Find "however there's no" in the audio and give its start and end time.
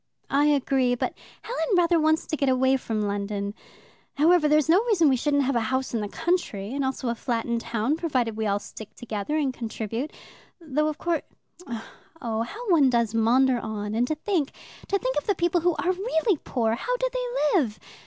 4.15-4.83